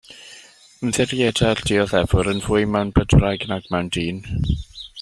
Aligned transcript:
Ymddiriedai'r 0.85 1.61
dioddefwyr 1.71 2.31
yn 2.33 2.41
fwy 2.47 2.65
mewn 2.77 2.95
bydwraig 2.97 3.47
nag 3.53 3.69
mewn 3.77 3.93
dyn. 3.99 4.25